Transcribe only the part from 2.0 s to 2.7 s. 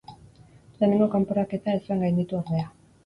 gainditu ordea.